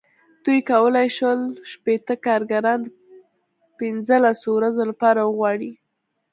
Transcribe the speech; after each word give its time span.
دوی 0.43 0.59
کولای 0.71 1.07
شول 1.17 1.39
شپېته 1.71 2.13
کارګران 2.25 2.79
د 2.83 2.87
پنځلسو 3.77 4.47
ورځو 4.57 4.83
لپاره 4.91 5.19
وغواړي. 5.23 5.71